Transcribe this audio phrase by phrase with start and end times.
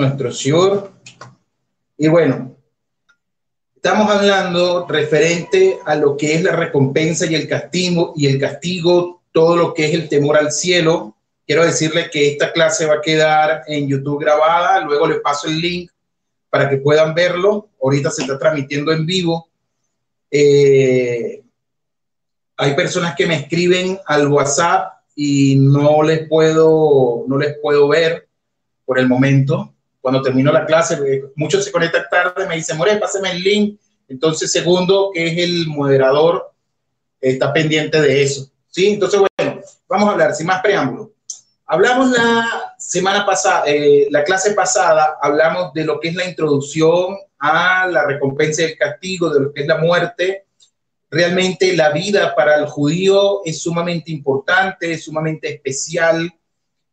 [0.00, 0.92] nuestro Señor.
[1.96, 2.56] Y bueno,
[3.76, 9.22] estamos hablando referente a lo que es la recompensa y el castigo, y el castigo,
[9.32, 11.16] todo lo que es el temor al cielo.
[11.46, 15.60] Quiero decirle que esta clase va a quedar en YouTube grabada, luego le paso el
[15.60, 15.90] link
[16.48, 17.68] para que puedan verlo.
[17.82, 19.48] Ahorita se está transmitiendo en vivo.
[20.30, 21.42] Eh,
[22.56, 28.28] hay personas que me escriben al WhatsApp y no les puedo, no les puedo ver
[28.84, 29.72] por el momento.
[30.00, 30.98] Cuando termino la clase,
[31.36, 33.80] muchos se conectan tarde, me dicen, More, pásame el link.
[34.08, 36.52] Entonces, segundo, que es el moderador,
[37.20, 38.50] está pendiente de eso.
[38.68, 38.94] ¿Sí?
[38.94, 41.12] Entonces, bueno, vamos a hablar, sin más preámbulo.
[41.66, 47.16] Hablamos la semana pasada, eh, la clase pasada, hablamos de lo que es la introducción
[47.38, 50.46] a la recompensa y el castigo, de lo que es la muerte.
[51.08, 56.32] Realmente la vida para el judío es sumamente importante, es sumamente especial.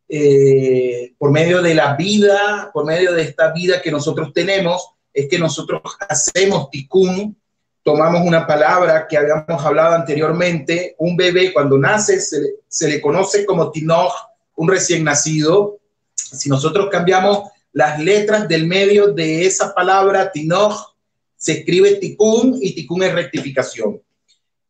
[0.09, 5.27] Eh, por medio de la vida, por medio de esta vida que nosotros tenemos, es
[5.27, 7.35] que nosotros hacemos tikkun,
[7.83, 13.71] tomamos una palabra que habíamos hablado anteriormente, un bebé cuando nace se, le conoce como
[13.71, 14.13] tinoch,
[14.55, 15.79] un recién nacido.
[16.13, 20.95] Si nosotros cambiamos las letras del medio de esa palabra tinoch,
[21.35, 24.01] se escribe tikkun y tikkun es rectificación.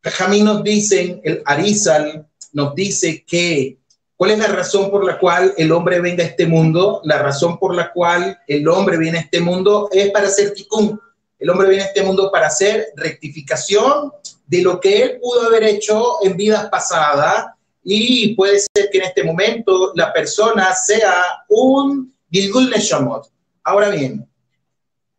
[0.04, 3.78] Jamín nos dicen, el Arizal nos dice que
[4.18, 7.02] ¿Cuál es la razón por la cual el hombre venga a este mundo?
[7.04, 11.00] La razón por la cual el hombre viene a este mundo es para hacer tikkun.
[11.38, 14.12] El hombre viene a este mundo para hacer rectificación
[14.48, 17.46] de lo que él pudo haber hecho en vidas pasadas
[17.84, 21.14] y puede ser que en este momento la persona sea
[21.48, 23.28] un Gilgul Neshamot.
[23.64, 24.28] Ahora bien,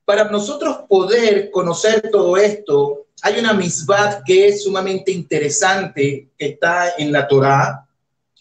[0.05, 6.95] para nosotros poder conocer todo esto, hay una misbat que es sumamente interesante que está
[6.99, 7.88] en la Torá,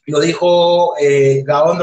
[0.07, 1.79] lo dijo eh, Gaón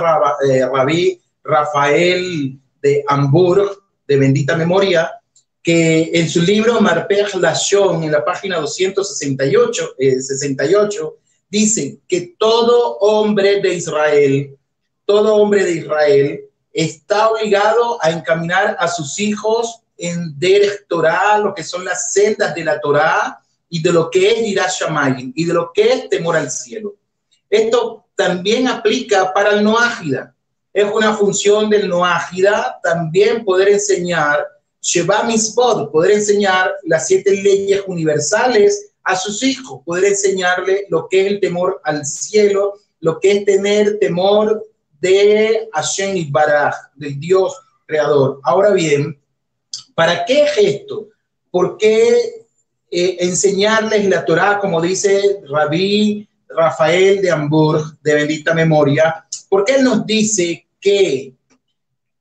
[0.48, 5.20] eh, Rabí Rafael de Hamburg, de bendita memoria,
[5.62, 12.96] que en su libro Marpech Lashon, en la página 268, 68, eh, dice que todo
[12.98, 14.57] hombre de Israel,
[15.05, 21.55] todo hombre de Israel está obligado a encaminar a sus hijos en Derech Torah, lo
[21.55, 25.45] que son las sendas de la Torah y de lo que es Yirah Shamayim y
[25.45, 26.96] de lo que es temor al cielo.
[27.50, 30.34] Esto también aplica para el noágida.
[30.72, 34.46] Es una función del noágida también poder enseñar
[34.80, 41.20] Sheba Mispod, poder enseñar las siete leyes universales a sus hijos, poder enseñarle lo que
[41.20, 44.66] es el temor al cielo, lo que es tener temor
[45.00, 47.54] de Hashem Baraj, del Dios
[47.86, 48.40] creador.
[48.42, 49.20] Ahora bien,
[49.94, 51.08] ¿para qué es esto?
[51.50, 52.46] ¿Por qué
[52.90, 59.84] eh, enseñarles la Torah, como dice Rabí Rafael de Hamburg, de bendita memoria, porque él
[59.84, 61.34] nos dice que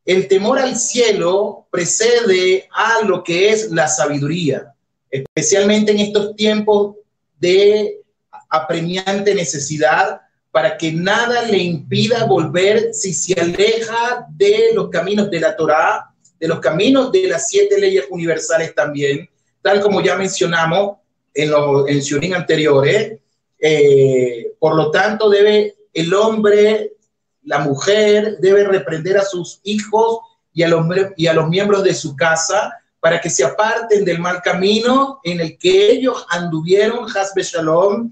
[0.05, 4.73] el temor al cielo precede a lo que es la sabiduría,
[5.09, 6.95] especialmente en estos tiempos
[7.39, 8.01] de
[8.49, 10.21] apremiante necesidad,
[10.51, 16.13] para que nada le impida volver si se aleja de los caminos de la Torá,
[16.39, 19.27] de los caminos de las siete leyes universales también,
[19.63, 20.97] tal como ya mencionamos
[21.33, 23.19] en los en anteriores,
[23.65, 26.97] eh, por lo tanto, debe el hombre,
[27.43, 30.19] la mujer, debe reprender a sus hijos
[30.51, 30.85] y a los,
[31.15, 35.39] y a los miembros de su casa para que se aparten del mal camino en
[35.39, 38.11] el que ellos anduvieron, Hasbe Shalom,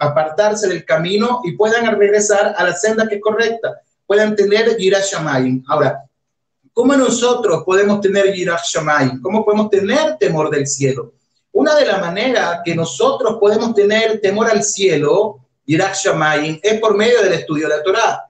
[0.00, 5.00] apartarse del camino y puedan regresar a la senda que es correcta, puedan tener Yirah
[5.00, 5.62] Shamayim.
[5.68, 6.02] Ahora,
[6.72, 9.22] ¿cómo nosotros podemos tener Yirah Shamayim?
[9.22, 11.12] ¿Cómo podemos tener temor del cielo?
[11.52, 16.96] Una de las maneras que nosotros podemos tener temor al cielo, Irak Shamayim, es por
[16.96, 18.24] medio del estudio de la Torah.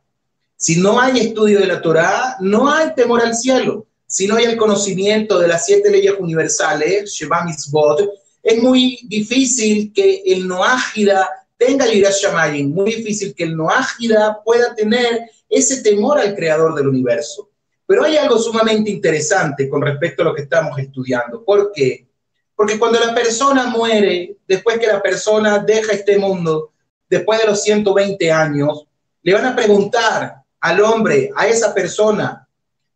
[0.57, 3.87] Si no hay estudio de la Torah, no hay temor al cielo.
[4.07, 8.11] Si no hay el conocimiento de las siete leyes universales, Shema Mitzvot,
[8.43, 14.75] es muy difícil que el Noágida tenga Yirat Shamayim, muy difícil que el Noágida pueda
[14.75, 17.51] tener ese temor al creador del universo.
[17.87, 21.45] Pero hay algo sumamente interesante con respecto a lo que estamos estudiando.
[21.45, 22.07] ¿Por qué?
[22.55, 26.73] Porque cuando la persona muere, después que la persona deja este mundo,
[27.09, 28.87] después de los 120 años,
[29.23, 32.49] le van a preguntar al hombre, a esa persona,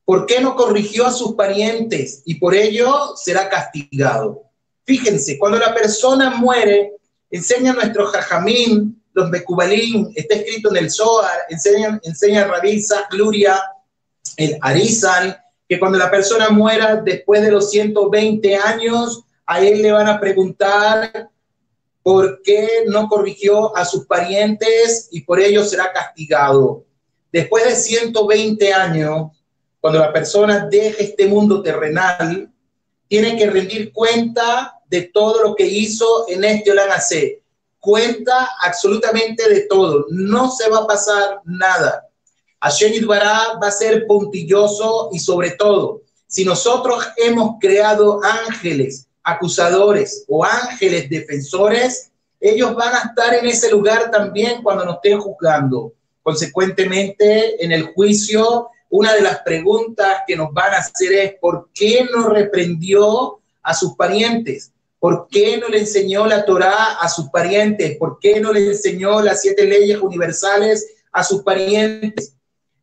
[0.04, 2.22] ¿por qué no corrigió a sus parientes?
[2.24, 4.44] Y por ello será castigado.
[4.84, 6.92] Fíjense, cuando la persona muere,
[7.30, 13.60] enseña nuestro jajamín, los Mekubalín, está escrito en el Zohar, enseña, enseña Rabí Gluria,
[14.36, 19.92] el Arizal, que cuando la persona muera después de los 120 años, a él le
[19.92, 21.30] van a preguntar
[22.02, 26.84] por qué no corrigió a sus parientes y por ello será castigado.
[27.32, 29.32] Después de 120 años,
[29.80, 32.50] cuando la persona deja este mundo terrenal,
[33.08, 37.00] tiene que rendir cuenta de todo lo que hizo en este Olan
[37.78, 40.06] Cuenta absolutamente de todo.
[40.10, 42.08] No se va a pasar nada.
[42.60, 50.24] Hashem Yidbará va a ser puntilloso y sobre todo, si nosotros hemos creado ángeles acusadores
[50.28, 55.92] o ángeles defensores, ellos van a estar en ese lugar también cuando nos estén juzgando.
[56.22, 61.68] Consecuentemente, en el juicio, una de las preguntas que nos van a hacer es, ¿por
[61.74, 64.70] qué no reprendió a sus parientes?
[65.00, 67.96] ¿Por qué no le enseñó la Torá a sus parientes?
[67.98, 72.34] ¿Por qué no le enseñó las siete leyes universales a sus parientes?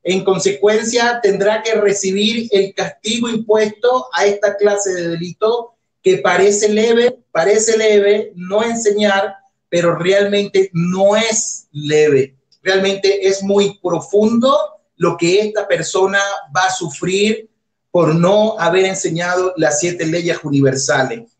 [0.04, 5.73] En consecuencia, tendrá que recibir el castigo impuesto a esta clase de delito
[6.04, 9.36] que parece leve, parece leve no enseñar,
[9.70, 12.36] pero realmente no es leve.
[12.62, 14.56] Realmente es muy profundo
[14.98, 16.20] lo que esta persona
[16.56, 17.50] va a sufrir
[17.90, 21.32] por no haber enseñado las siete leyes universales.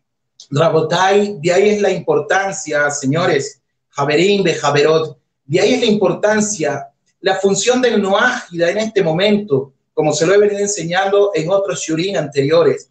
[0.50, 3.60] Rabotai, de ahí es la importancia, señores,
[3.90, 6.88] Javerín de Javerot, de ahí es la importancia,
[7.20, 11.80] la función del Noágida en este momento, como se lo he venido enseñando en otros
[11.80, 12.90] shurin anteriores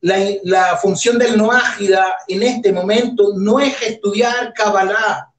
[0.00, 5.32] la, función del noágida en este momento no es estudiar Kabbalah,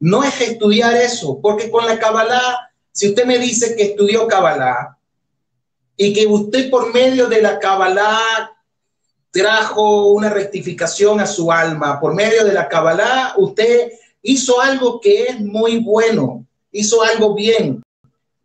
[0.00, 4.96] no es estudiar eso, porque con la Kabbalah, si usted me dice que estudió Kabbalah
[5.96, 8.52] y que usted por medio de la Kabbalah
[9.30, 13.92] trajo una rectificación a su alma, por medio de la Kabbalah, usted
[14.22, 17.82] hizo algo que es muy bueno, hizo algo bien.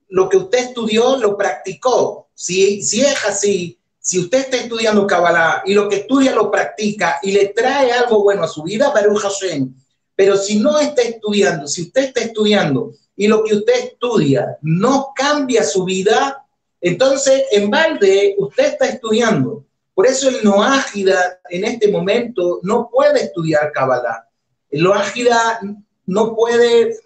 [0.09, 2.27] Lo que usted estudió lo practicó.
[2.33, 7.19] Si, si es así, si usted está estudiando Kabbalah y lo que estudia lo practica
[7.23, 9.73] y le trae algo bueno a su vida, Baruch Hashem.
[10.13, 15.13] Pero si no está estudiando, si usted está estudiando y lo que usted estudia no
[15.15, 16.45] cambia su vida,
[16.81, 19.63] entonces en balde usted está estudiando.
[19.93, 24.27] Por eso el Noágida en este momento no puede estudiar Kabbalah.
[24.69, 25.61] El Noágida
[26.07, 26.97] no puede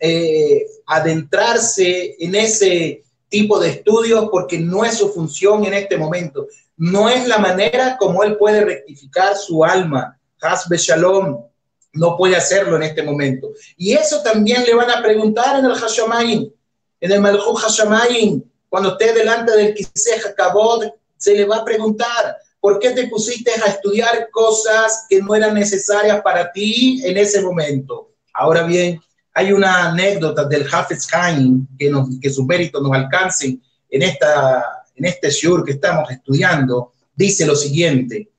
[0.00, 6.46] eh, adentrarse en ese tipo de estudios porque no es su función en este momento.
[6.76, 10.18] No es la manera como él puede rectificar su alma.
[10.40, 11.46] Hasbe Shalom
[11.96, 13.52] no puede hacerlo en este momento.
[13.76, 16.50] Y eso también le van a preguntar en el Hashamayim,
[17.00, 20.84] en el Malchut Hashamayim, cuando esté delante del Kiseh Kabod,
[21.16, 25.54] se le va a preguntar, ¿por qué te pusiste a estudiar cosas que no eran
[25.54, 28.10] necesarias para ti en ese momento?
[28.34, 29.00] Ahora bien,
[29.38, 31.92] hay una anécdota del Hafez Haim que,
[32.22, 36.92] que sus méritos nos alcancen en, esta, en este shur que estamos estudiando.
[37.14, 38.30] Dice lo siguiente: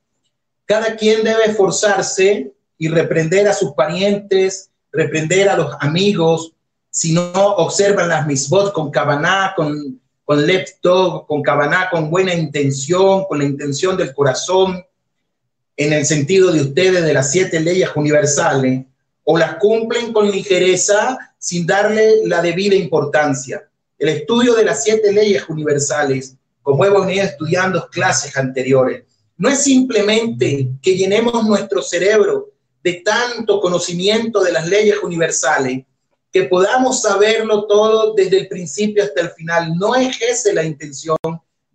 [0.66, 6.52] cada quien debe esforzarse y reprender a sus parientes, reprender a los amigos,
[6.90, 13.24] si no observan las misbot con kabaná, con, con lepto, con kabaná, con buena intención,
[13.28, 14.84] con la intención del corazón,
[15.76, 18.84] en el sentido de ustedes de las siete leyes universales,
[19.30, 23.68] o las cumplen con ligereza sin darle la debida importancia.
[23.98, 29.04] El estudio de las siete leyes universales, como hemos venido estudiando clases anteriores,
[29.36, 32.52] no es simplemente que llenemos nuestro cerebro
[32.82, 35.84] de tanto conocimiento de las leyes universales,
[36.32, 39.74] que podamos saberlo todo desde el principio hasta el final.
[39.76, 41.18] No es esa la intención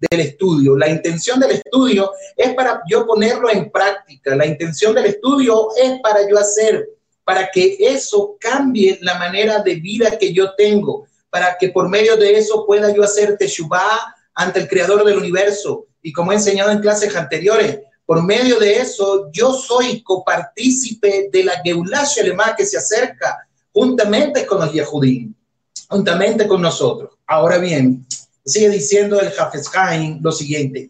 [0.10, 0.76] del estudio.
[0.76, 4.36] La intención del estudio es para yo ponerlo en práctica.
[4.36, 6.90] La intención del estudio es para yo hacer
[7.24, 12.18] para que eso cambie la manera de vida que yo tengo, para que por medio
[12.18, 15.88] de eso pueda yo hacer teshuvah ante el creador del universo.
[16.02, 21.44] Y como he enseñado en clases anteriores, por medio de eso yo soy copartícipe de
[21.44, 25.34] la Geulah Shelema que se acerca juntamente con los Yehudim,
[25.88, 27.12] juntamente con nosotros.
[27.26, 28.06] Ahora bien,
[28.46, 30.90] sigue diciendo el Hafez Haim lo siguiente.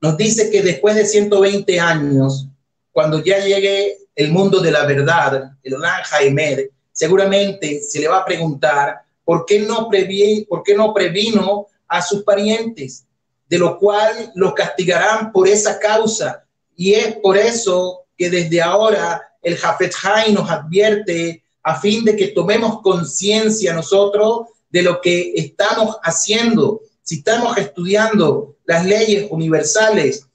[0.00, 2.48] Nos dice que después de 120 años,
[2.92, 8.24] cuando ya llegue el mundo de la verdad, el Jaime, seguramente se le va a
[8.24, 13.04] preguntar por qué no, previ por qué no previno a sus parientes,
[13.48, 16.44] de lo cual los castigarán por esa causa.
[16.74, 22.16] Y es por eso que desde ahora el Jafet Hay nos advierte a fin de
[22.16, 26.80] que tomemos conciencia nosotros de lo que estamos haciendo.
[27.02, 30.26] Si estamos estudiando las leyes universales,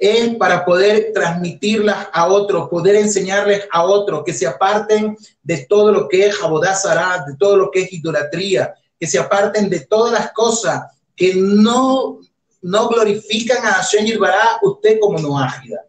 [0.00, 5.92] es para poder transmitirlas a otros, poder enseñarles a otros que se aparten de todo
[5.92, 10.14] lo que es Jabodazara, de todo lo que es idolatría, que se aparten de todas
[10.14, 12.18] las cosas que no,
[12.62, 15.84] no glorifican a Hashem Yirbará, usted como no ágida.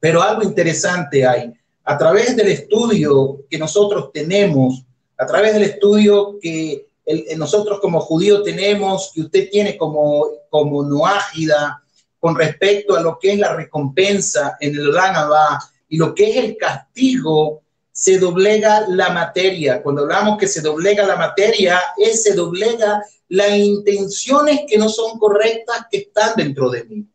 [0.00, 1.52] Pero algo interesante hay.
[1.84, 4.86] A través del estudio que nosotros tenemos,
[5.18, 6.88] a través del estudio que
[7.36, 11.82] nosotros como judíos tenemos, que usted tiene como, como noágida
[12.18, 15.58] con respecto a lo que es la recompensa en el Ranabá
[15.88, 19.82] y lo que es el castigo, se doblega la materia.
[19.82, 25.18] Cuando hablamos que se doblega la materia, es se doblega las intenciones que no son
[25.18, 27.06] correctas que están dentro de mí.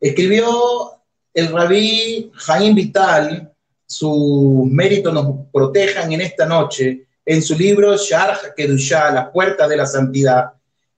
[0.00, 1.02] Escribió
[1.34, 3.52] el rabí Jaime Vital,
[3.86, 9.76] su mérito nos protejan en esta noche, en su libro Sharh Kedushah, La Puerta de
[9.76, 10.52] la Santidad,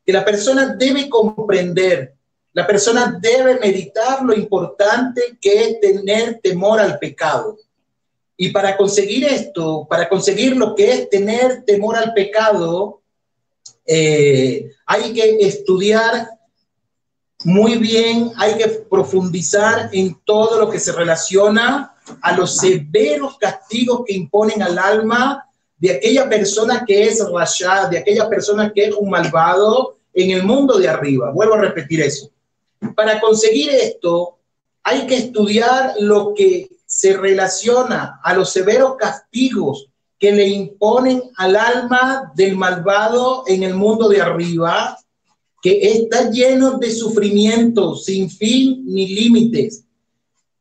[0.05, 2.15] que la persona debe comprender,
[2.55, 7.59] la persona debe meditar lo importante que es tener temor al pecado.
[8.37, 13.01] Y para conseguir esto, para conseguir lo que es tener temor al pecado,
[13.87, 16.29] eh, hay que estudiar
[17.45, 24.03] muy bien, hay que profundizar en todo lo que se relaciona a los severos castigos
[24.07, 28.95] que imponen al alma de aquella persona que es rayada, de aquella persona que es
[28.95, 31.31] un malvado en el mundo de arriba.
[31.33, 32.31] Vuelvo a repetir eso.
[32.95, 34.39] Para conseguir esto,
[34.83, 41.57] hay que estudiar lo que se relaciona a los severos castigos que le imponen al
[41.57, 44.97] alma del malvado en el mundo de arriba,
[45.61, 49.85] que está lleno de sufrimiento sin fin ni límites.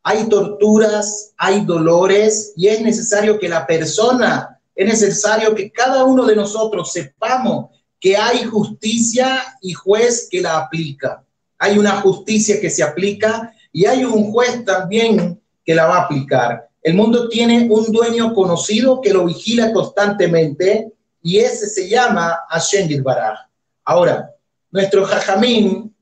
[0.04, 6.26] Hay torturas, hay dolores y es necesario que la persona es necesario que cada uno
[6.26, 11.24] de nosotros sepamos que hay justicia y juez que la aplica.
[11.64, 16.02] Hay una justicia que se aplica y hay un juez también que la va a
[16.06, 16.68] aplicar.
[16.82, 20.92] El mundo tiene un dueño conocido que lo vigila constantemente
[21.22, 23.42] y ese se llama Hashem Baraj.
[23.86, 24.32] Ahora,
[24.72, 25.96] nuestro Jajamín,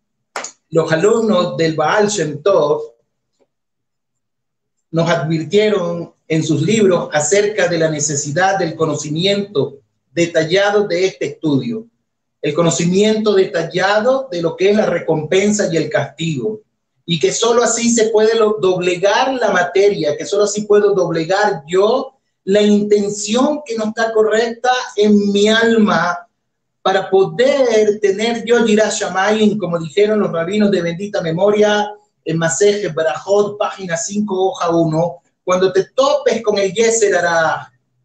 [0.70, 2.94] los alumnos del Baal Shem Tov,
[4.92, 9.80] nos advirtieron en sus libros acerca de la necesidad del conocimiento
[10.14, 11.86] detallado de este estudio,
[12.42, 16.62] el conocimiento detallado de lo que es la recompensa y el castigo,
[17.06, 22.14] y que sólo así se puede doblegar la materia, que sólo así puedo doblegar yo
[22.44, 26.28] la intención que no está correcta en mi alma
[26.82, 31.92] para poder tener yo Shamayim, como dijeron los rabinos de bendita memoria
[32.24, 37.16] en Maseje Barajot, página 5, hoja 1, cuando te topes con el Yeser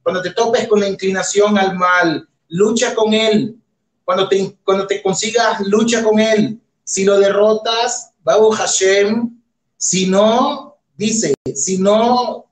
[0.03, 3.57] cuando te topes con la inclinación al mal, lucha con él.
[4.05, 6.61] Cuando te, cuando te consigas, lucha con él.
[6.85, 9.41] Si lo derrotas, Babu Hashem.
[9.77, 12.47] Si no, dice, si no,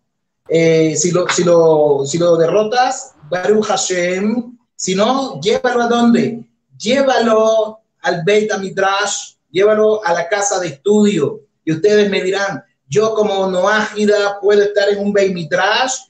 [0.49, 4.59] eh, si, lo, si, lo, si lo derrotas, Baruch Hashem.
[4.77, 6.45] Si no, llévalo a dónde?
[6.77, 11.41] Llévalo al Beit Midrash, llévalo a la casa de estudio.
[11.65, 16.01] Y ustedes me dirán, yo como Noágida puedo estar en un Beit Midrash.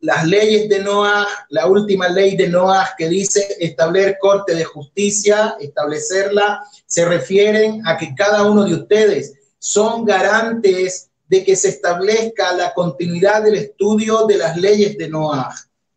[0.00, 5.56] Las leyes de Noah, la última ley de Noah que dice establecer corte de justicia,
[5.60, 12.52] establecerla, se refieren a que cada uno de ustedes son garantes de que se establezca
[12.54, 15.54] la continuidad del estudio de las leyes de Noah.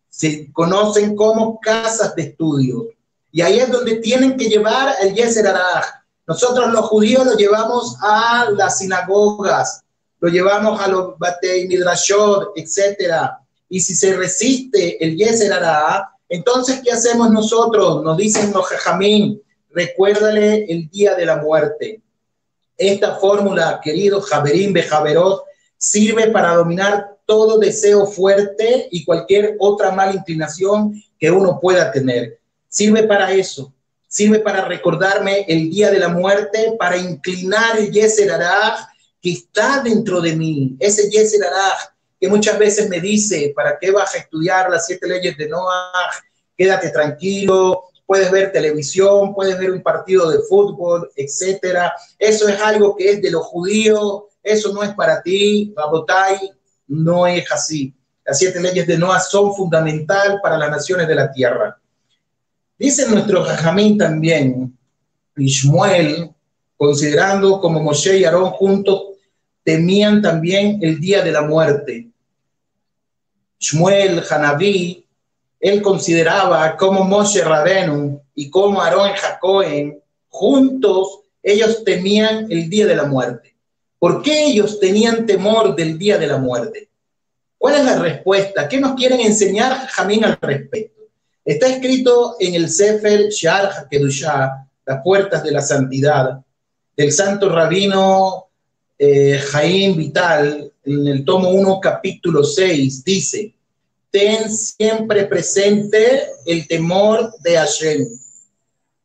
[0.09, 2.89] Se conocen como casas de estudio.
[3.31, 5.85] Y ahí es donde tienen que llevar el Yeser Araj.
[6.27, 9.81] Nosotros los judíos lo llevamos a las sinagogas,
[10.19, 13.39] lo llevamos a los Batei Midrashot, etcétera.
[13.73, 15.51] Y si se resiste el Yeser
[16.29, 18.03] entonces, ¿qué hacemos nosotros?
[18.03, 21.99] Nos dicen los Jajamín, recuérdale el día de la muerte.
[22.77, 25.41] Esta fórmula, querido Javerín Bejaverot,
[25.75, 32.37] sirve para dominar todo deseo fuerte y cualquier otra mala inclinación que uno pueda tener.
[32.69, 33.73] Sirve para eso.
[34.07, 38.33] Sirve para recordarme el día de la muerte, para inclinar el Yeser
[39.19, 41.41] que está dentro de mí, ese Yeser
[42.23, 46.09] que muchas veces me dice, ¿para qué vas a estudiar las siete leyes de Noah?
[46.55, 51.91] Quédate tranquilo, puedes ver televisión, puedes ver un partido de fútbol, etcétera.
[52.17, 56.49] Eso es algo que es de los judíos, eso no es para ti, Rabotai,
[56.87, 57.93] no es así.
[58.23, 61.77] Las siete leyes de Noah son fundamental para las naciones de la tierra.
[62.79, 64.77] Dice nuestro Jajamín también,
[65.35, 66.31] Ishmuel,
[66.77, 69.07] considerando como Moshe y Aarón juntos
[69.61, 72.12] temían también el día de la muerte.
[73.63, 75.05] Shmuel Hanaví,
[75.59, 82.95] él consideraba como Moshe Rabenu y como Aarón Jacoen, juntos ellos temían el día de
[82.95, 83.55] la muerte.
[83.97, 86.89] ¿Por qué ellos tenían temor del día de la muerte?
[87.57, 88.67] ¿Cuál es la respuesta?
[88.67, 91.03] ¿Qué nos quieren enseñar Jamín al respecto?
[91.45, 96.41] Está escrito en el Sefer Shar HaKedushah, las puertas de la santidad,
[96.97, 98.47] del santo rabino
[98.99, 99.41] eh,
[99.95, 103.53] Vital, en el tomo 1, capítulo 6, dice,
[104.11, 108.07] ten siempre presente el temor de Hashem.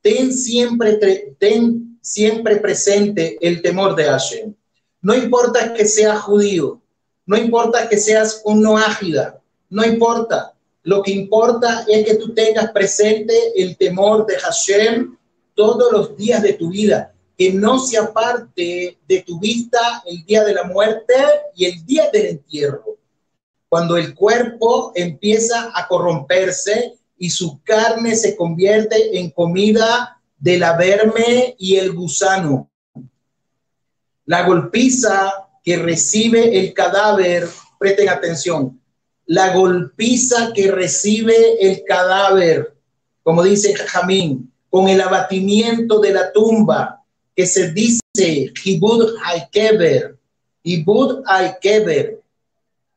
[0.03, 0.99] Ten siempre,
[1.39, 4.55] ten siempre presente el temor de Hashem.
[5.01, 6.81] No importa que seas judío,
[7.27, 10.55] no importa que seas un noágida, no importa.
[10.83, 15.17] Lo que importa es que tú tengas presente el temor de Hashem
[15.55, 20.43] todos los días de tu vida, que no se aparte de tu vista el día
[20.43, 21.15] de la muerte
[21.55, 22.99] y el día del entierro,
[23.69, 31.55] cuando el cuerpo empieza a corromperse y su carne se convierte en comida del averme
[31.59, 32.69] y el gusano.
[34.25, 38.81] La golpiza que recibe el cadáver, presten atención,
[39.27, 42.75] la golpiza que recibe el cadáver,
[43.23, 46.98] como dice Jamín, con el abatimiento de la tumba,
[47.39, 48.01] que se dice
[48.65, 50.19] Hibud Haikeber,
[50.65, 52.21] Hibud Haikeber.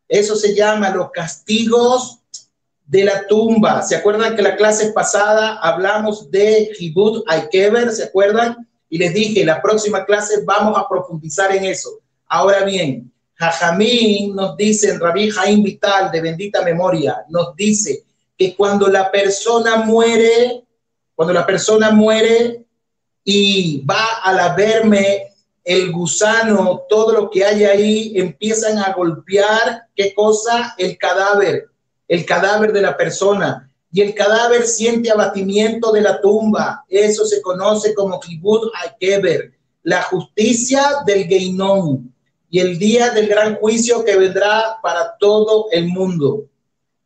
[0.10, 2.18] Eso se llama los castigos
[2.88, 3.84] de la tumba.
[3.84, 7.92] ¿Se acuerdan que la clase pasada hablamos de Hibud Haikeber?
[7.92, 8.68] ¿Se acuerdan?
[8.90, 12.00] Y les dije, la próxima clase vamos a profundizar en eso.
[12.26, 18.06] Ahora bien, Jajamín nos dice, en Rabí Jaim Vital, de bendita memoria, nos dice
[18.36, 20.64] que cuando la persona muere,
[21.14, 22.66] cuando la persona muere
[23.24, 25.28] y va a la verme,
[25.64, 30.74] el gusano, todo lo que hay ahí, empiezan a golpear, ¿qué cosa?
[30.78, 31.68] El cadáver,
[32.08, 33.68] el cadáver de la persona.
[33.94, 36.86] Y el cadáver siente abatimiento de la tumba.
[36.88, 39.52] Eso se conoce como Kibud Hakeber,
[39.84, 42.14] la justicia del Geinón
[42.50, 46.46] y el día del gran juicio que vendrá para todo el mundo.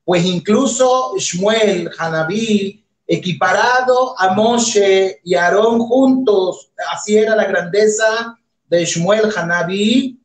[0.04, 8.86] Pues incluso Shmuel, Hanabí, equiparado a Moshe y Aarón juntos, así era la grandeza de
[8.86, 10.20] Shmuel Hanabi.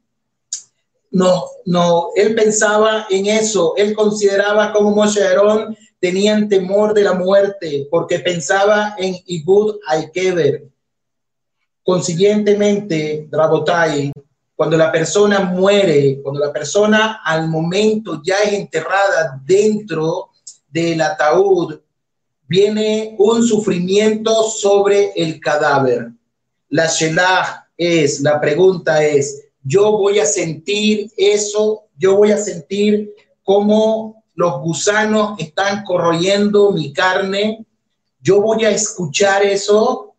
[1.11, 7.03] No, no, él pensaba en eso, él consideraba como Moshe y Aarón tenían temor de
[7.03, 10.65] la muerte porque pensaba en Ibud Aikeber.
[11.83, 14.13] Consiguientemente, Drabotai,
[14.55, 20.31] cuando la persona muere, cuando la persona al momento ya es enterrada dentro
[20.69, 21.81] del ataúd,
[22.51, 26.11] viene un sufrimiento sobre el cadáver.
[26.69, 33.15] La Shelah es, la pregunta es, yo voy a sentir eso, yo voy a sentir
[33.45, 37.65] cómo los gusanos están corroyendo mi carne,
[38.21, 40.17] yo voy a escuchar eso.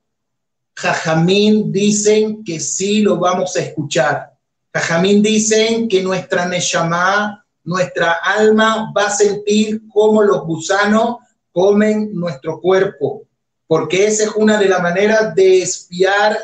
[0.74, 4.32] Jajamín dicen que sí lo vamos a escuchar.
[4.74, 11.17] Jajamín dicen que nuestra Neshama, nuestra alma va a sentir cómo los gusanos
[11.51, 13.23] comen nuestro cuerpo,
[13.67, 16.37] porque esa es una de las maneras de espiar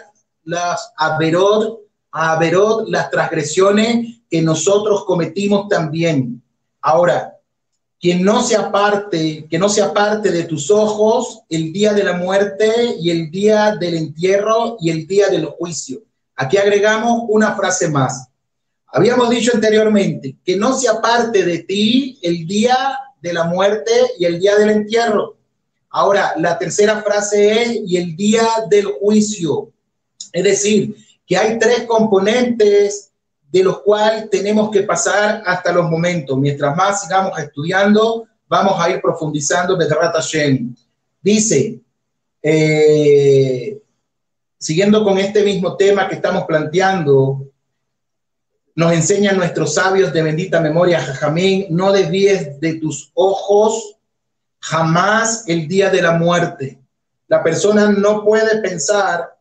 [0.44, 1.80] las averod,
[2.12, 6.42] averod, las transgresiones que nosotros cometimos también.
[6.82, 7.38] Ahora,
[8.00, 12.14] quien no se aparte, que no se aparte de tus ojos el día de la
[12.14, 16.02] muerte y el día del entierro y el día del juicio.
[16.36, 18.30] Aquí agregamos una frase más.
[18.88, 22.78] Habíamos dicho anteriormente que no se aparte de ti el día
[23.22, 25.38] de la muerte y el día del entierro.
[25.90, 29.72] Ahora, la tercera frase es y el día del juicio.
[30.32, 33.12] Es decir, que hay tres componentes
[33.52, 36.38] de los cuales tenemos que pasar hasta los momentos.
[36.38, 39.78] Mientras más sigamos estudiando, vamos a ir profundizando.
[41.22, 41.80] Dice,
[42.42, 43.82] eh,
[44.58, 47.48] siguiendo con este mismo tema que estamos planteando,
[48.78, 53.96] nos enseñan nuestros sabios de bendita memoria, Jajamín, no desvíes de tus ojos
[54.60, 56.80] jamás el día de la muerte.
[57.28, 59.36] La persona no puede pensar,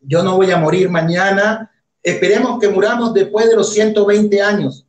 [0.00, 1.70] yo no voy a morir mañana,
[2.02, 4.86] esperemos que muramos después de los 120 años.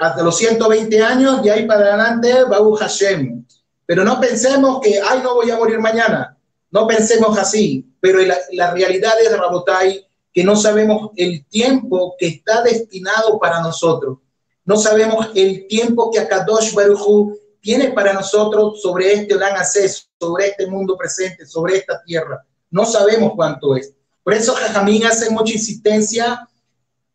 [0.00, 3.44] Hasta los 120 años, y ahí para adelante, Babu Hashem.
[3.86, 6.36] Pero no pensemos que, ay, no voy a morir mañana.
[6.72, 7.86] No pensemos así.
[8.00, 13.62] Pero la, la realidad es, Rabotai, que no sabemos el tiempo que está destinado para
[13.62, 14.18] nosotros.
[14.64, 20.48] No sabemos el tiempo que Akadosh Baruj tiene para nosotros sobre este gran acceso, sobre
[20.48, 22.44] este mundo presente, sobre esta tierra.
[22.70, 23.94] No sabemos cuánto es.
[24.24, 26.48] Por eso Jajamín hace mucha insistencia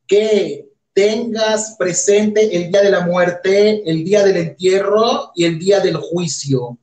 [0.07, 5.81] que tengas presente el día de la muerte, el día del entierro y el día
[5.81, 6.77] del juicio.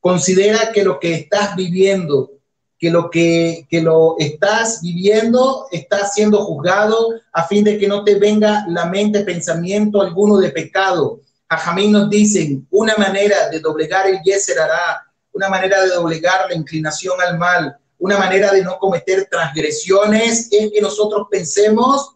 [0.00, 2.37] Considera que lo que estás viviendo,
[2.78, 8.04] que lo que, que lo estás viviendo está siendo juzgado a fin de que no
[8.04, 11.20] te venga la mente pensamiento alguno de pecado.
[11.50, 16.54] Jamín nos dicen una manera de doblegar el yeser hará, una manera de doblegar la
[16.54, 22.14] inclinación al mal, una manera de no cometer transgresiones es que nosotros pensemos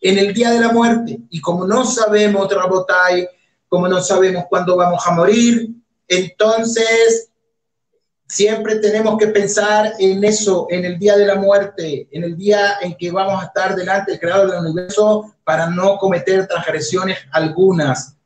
[0.00, 1.18] en el día de la muerte.
[1.28, 3.28] Y como no sabemos, Rabotai,
[3.68, 5.68] como no sabemos cuándo vamos a morir,
[6.08, 7.30] entonces
[8.32, 12.78] siempre tenemos que pensar en eso, en el día de la muerte, en el día
[12.80, 18.16] en que vamos a estar delante del creador del universo para no cometer transgresiones algunas.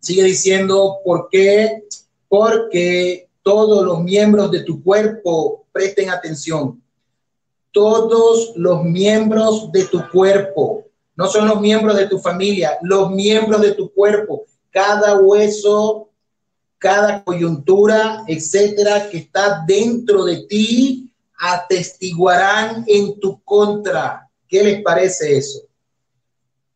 [0.00, 1.84] Sigue diciendo, ¿por qué?
[2.28, 6.82] Porque todos los miembros de tu cuerpo presten atención.
[7.72, 10.84] Todos los miembros de tu cuerpo,
[11.16, 16.07] no son los miembros de tu familia, los miembros de tu cuerpo, cada hueso,
[16.78, 24.28] cada coyuntura, etcétera, que está dentro de ti, atestiguarán en tu contra.
[24.48, 25.60] ¿Qué les parece eso?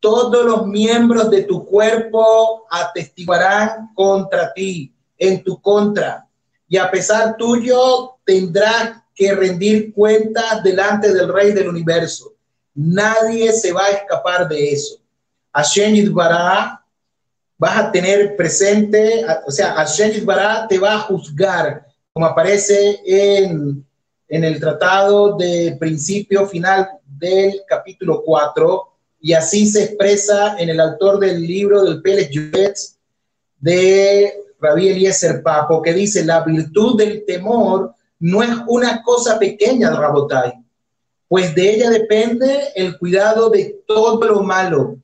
[0.01, 6.27] Todos los miembros de tu cuerpo atestiguarán contra ti, en tu contra.
[6.69, 12.33] Y a pesar tuyo, tendrás que rendir cuentas delante del Rey del Universo.
[12.75, 14.97] Nadie se va a escapar de eso.
[15.53, 16.82] Hashem Yitbará
[17.63, 23.87] vas a tener presente, o sea, Hashem Bará te va a juzgar, como aparece en,
[24.27, 28.89] en el tratado de principio final del capítulo 4,
[29.21, 32.31] y así se expresa en el autor del libro del Pérez
[33.61, 39.91] de Rabí Eliezer Papo, que dice, la virtud del temor no es una cosa pequeña,
[39.91, 40.55] Rabotai,
[41.29, 44.97] pues de ella depende el cuidado de todo lo malo.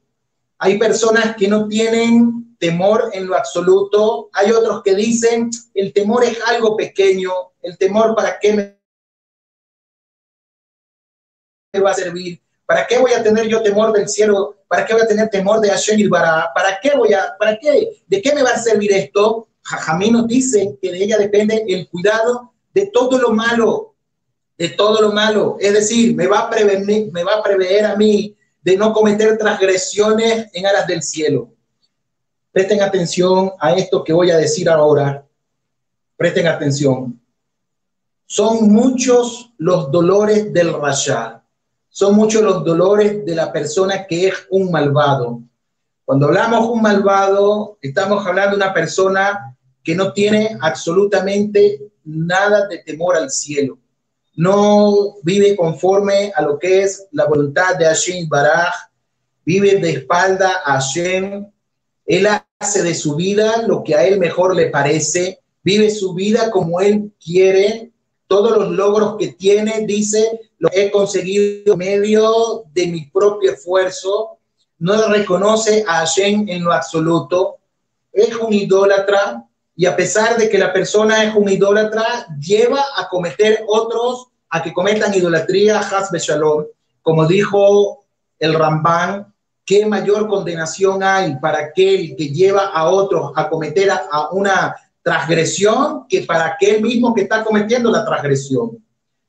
[0.58, 4.28] Hay personas que no tienen temor en lo absoluto.
[4.32, 8.78] Hay otros que dicen, el temor es algo pequeño, el temor para qué me
[11.80, 15.02] va a servir, para qué voy a tener yo temor del cielo, para qué voy
[15.02, 18.42] a tener temor de Hashem y para qué voy a, para qué, de qué me
[18.42, 19.48] va a servir esto.
[19.62, 23.94] Jajamí nos dice que de ella depende el cuidado de todo lo malo,
[24.56, 25.56] de todo lo malo.
[25.60, 28.34] Es decir, me va a prevenir, me va a prever a mí
[28.68, 31.48] de no cometer transgresiones en aras del cielo.
[32.52, 35.26] Presten atención a esto que voy a decir ahora.
[36.18, 37.18] Presten atención.
[38.26, 41.42] Son muchos los dolores del rayar.
[41.88, 45.40] Son muchos los dolores de la persona que es un malvado.
[46.04, 52.80] Cuando hablamos un malvado, estamos hablando de una persona que no tiene absolutamente nada de
[52.80, 53.78] temor al cielo.
[54.38, 58.72] No vive conforme a lo que es la voluntad de Hashem Baraj,
[59.44, 61.44] vive de espalda a Hashem,
[62.06, 62.28] él
[62.60, 66.80] hace de su vida lo que a él mejor le parece, vive su vida como
[66.80, 67.90] él quiere,
[68.28, 74.38] todos los logros que tiene, dice, lo he conseguido medio de mi propio esfuerzo,
[74.78, 77.56] no reconoce a Hashem en lo absoluto,
[78.12, 79.47] es un idólatra
[79.78, 84.60] y a pesar de que la persona es un idólatra, lleva a cometer otros a
[84.60, 86.64] que cometan idolatría, Hasbe Shalom,
[87.00, 88.04] como dijo
[88.40, 89.32] el Ramban,
[89.64, 96.06] ¿Qué mayor condenación hay para aquel que lleva a otros a cometer a, una transgresión
[96.08, 98.82] que para aquel mismo que está cometiendo la transgresión?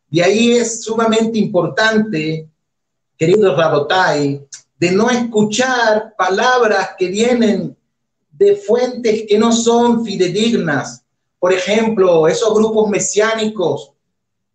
[0.10, 2.48] De ahí es sumamente importante,
[3.18, 4.48] queridos Rabotai,
[4.80, 7.76] de no escuchar palabras que vienen
[8.40, 11.04] de fuentes que no son fidedignas.
[11.38, 13.92] Por ejemplo, esos grupos mesiánicos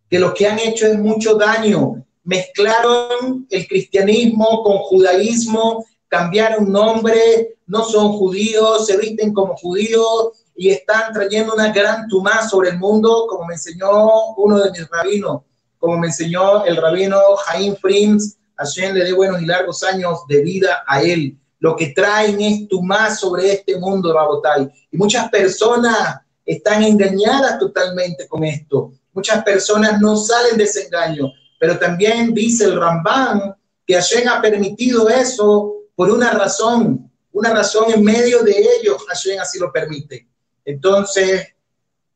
[0.09, 7.57] que lo que han hecho es mucho daño mezclaron el cristianismo con judaísmo, cambiaron nombre,
[7.67, 12.79] no son judíos, se visten como judíos y están trayendo una gran tumá sobre el
[12.79, 15.41] mundo, como me enseñó uno de mis rabinos,
[15.77, 20.41] como me enseñó el rabino Jaim Frims, Hashem le dé buenos y largos años de
[20.41, 21.37] vida a él.
[21.59, 24.69] Lo que traen es tumá sobre este mundo, Rabotai.
[24.91, 28.93] Y muchas personas están engañadas totalmente con esto.
[29.13, 31.31] Muchas personas no salen de ese engaño.
[31.59, 37.85] Pero también dice el Rambán que Hashem ha permitido eso por una razón, una razón
[37.93, 40.27] en medio de ellos, Hashem así lo permite.
[40.65, 41.47] Entonces,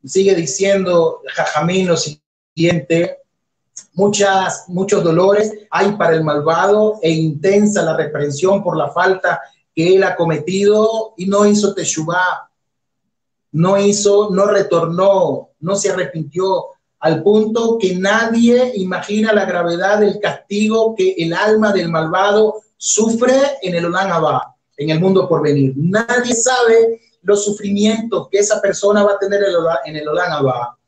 [0.03, 3.18] sigue diciendo Jajamín lo siguiente,
[3.93, 9.41] muchas, muchos dolores hay para el malvado e intensa la reprensión por la falta
[9.75, 12.49] que él ha cometido y no hizo teshuvah,
[13.51, 16.65] no hizo, no retornó, no se arrepintió,
[16.99, 23.33] al punto que nadie imagina la gravedad del castigo que el alma del malvado sufre
[23.61, 25.73] en el Olam Abba, en el mundo por venir.
[25.77, 29.41] Nadie sabe los sufrimientos que esa persona va a tener
[29.85, 30.78] en el Olam Abba.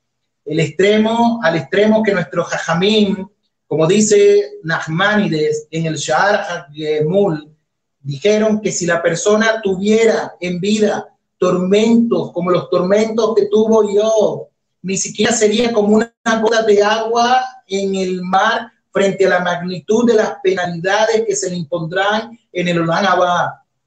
[0.46, 3.28] El extremo, al extremo que nuestro Jajamim,
[3.68, 7.56] como dice Nachmanides en el Shahar Gemul,
[8.00, 14.52] dijeron que si la persona tuviera en vida tormentos como los tormentos que tuvo yo
[14.84, 20.08] ni siquiera sería como una gota de agua en el mar frente a la magnitud
[20.08, 23.06] de las penalidades que se le impondrán en el Olam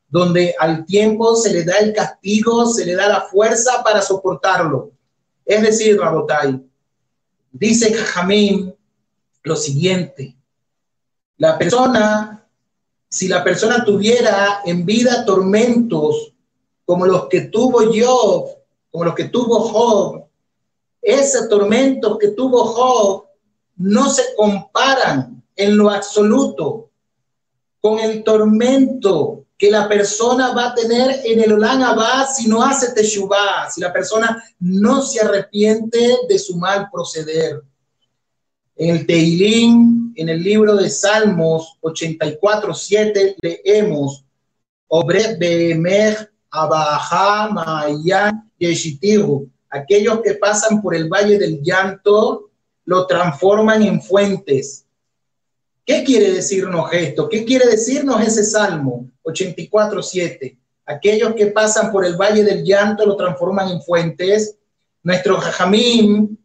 [0.09, 4.93] donde al tiempo se le da el castigo, se le da la fuerza para soportarlo.
[5.45, 6.61] Es decir, Rabotai,
[7.53, 8.75] dice Jajamín
[9.43, 10.37] lo siguiente,
[11.37, 12.49] la persona,
[13.09, 16.33] si la persona tuviera en vida tormentos
[16.85, 18.47] como los que tuvo yo,
[18.91, 20.25] como los que tuvo Job,
[21.03, 23.25] ese tormento que tuvo Job
[23.77, 26.91] no se comparan en lo absoluto
[27.81, 32.93] con el tormento que la persona va a tener en el Abba si no hace
[32.93, 37.63] Teshuvah, si la persona no se arrepiente de su mal proceder.
[38.77, 44.25] En el Teilín, en el libro de Salmos 84, 7, leemos,
[44.89, 46.33] Obre Bemer
[47.53, 49.49] Mayan Yeshitiru.
[49.71, 52.51] Aquellos que pasan por el valle del llanto
[52.85, 54.85] lo transforman en fuentes.
[55.87, 57.29] ¿Qué quiere decirnos esto?
[57.29, 60.59] ¿Qué quiere decirnos ese Salmo 84, 7?
[60.87, 64.57] Aquellos que pasan por el valle del llanto lo transforman en fuentes.
[65.03, 66.37] Nuestros jajamim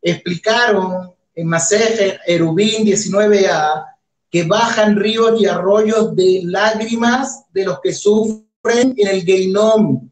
[0.00, 3.86] explicaron en Maseje Erubín 19a
[4.30, 10.08] que bajan ríos y arroyos de lágrimas de los que sufren en el Geinom,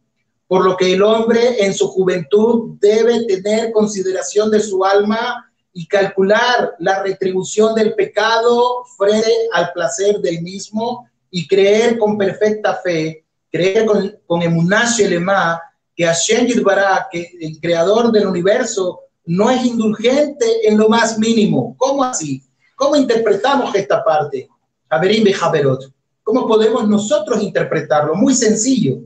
[0.47, 5.87] por lo que el hombre en su juventud debe tener consideración de su alma y
[5.87, 13.25] calcular la retribución del pecado frente al placer del mismo y creer con perfecta fe,
[13.51, 15.61] creer con, con Emunash Elema,
[15.95, 21.75] que Hashem Yidbará, que el creador del universo, no es indulgente en lo más mínimo.
[21.79, 22.43] ¿Cómo así?
[22.75, 24.49] ¿Cómo interpretamos esta parte?
[24.89, 25.93] Haberim Jaberot.
[26.23, 28.15] ¿Cómo podemos nosotros interpretarlo?
[28.15, 28.99] Muy sencillo.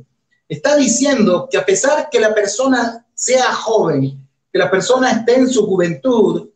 [0.49, 5.49] Está diciendo que a pesar que la persona sea joven, que la persona esté en
[5.49, 6.51] su juventud,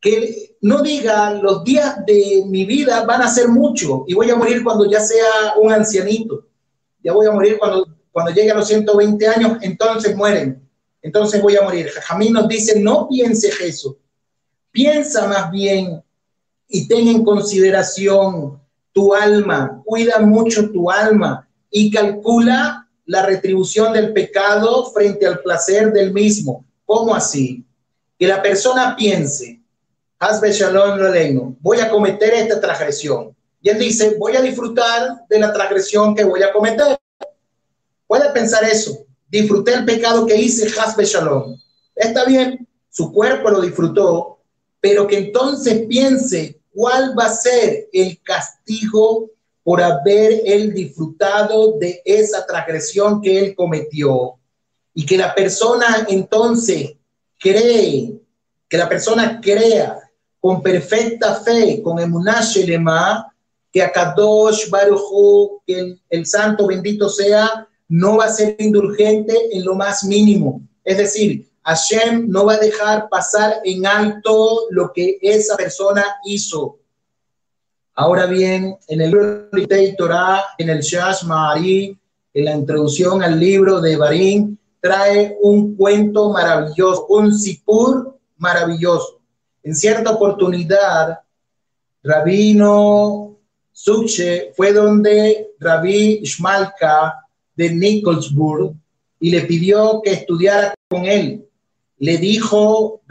[0.00, 4.36] que no diga los días de mi vida van a ser mucho y voy a
[4.36, 6.46] morir cuando ya sea un ancianito.
[7.02, 10.62] Ya voy a morir cuando, cuando llegue a los 120 años, entonces mueren.
[11.02, 11.88] Entonces voy a morir.
[12.02, 13.98] Jamín nos dice, no pienses eso.
[14.70, 16.02] Piensa más bien
[16.68, 18.60] y ten en consideración
[18.92, 25.92] tu alma, cuida mucho tu alma y calcula la retribución del pecado frente al placer
[25.92, 26.64] del mismo.
[26.84, 27.64] ¿Cómo así?
[28.18, 29.57] Que la persona piense,
[31.60, 33.36] voy a cometer esta transgresión.
[33.60, 36.98] Y él dice, voy a disfrutar de la transgresión que voy a cometer.
[38.06, 39.04] Puede pensar eso.
[39.28, 41.56] Disfruté el pecado que hice, Hazbe Shalom.
[41.94, 44.38] Está bien, su cuerpo lo disfrutó,
[44.80, 49.30] pero que entonces piense cuál va a ser el castigo
[49.62, 54.34] por haber él disfrutado de esa transgresión que él cometió.
[54.94, 56.94] Y que la persona entonces
[57.38, 58.14] cree,
[58.68, 60.07] que la persona crea
[60.40, 63.32] con perfecta fe, con emunash lema,
[63.72, 69.34] que a Kadosh Baruchu, que el, el, santo bendito sea, no va a ser indulgente
[69.52, 70.62] en lo más mínimo.
[70.84, 76.78] Es decir, Hashem no va a dejar pasar en alto lo que esa persona hizo.
[77.94, 81.98] Ahora bien, en el libro de Torah, en el Shash Ma'ari,
[82.32, 89.17] en la introducción al libro de Barín, trae un cuento maravilloso, un sipur maravilloso.
[89.62, 91.20] En cierta oportunidad,
[92.02, 93.38] Rabino
[93.72, 98.74] Suche fue donde Rabí Shmalka de Nicholsburg
[99.20, 101.46] y le pidió que estudiara con él.
[101.98, 103.02] Le dijo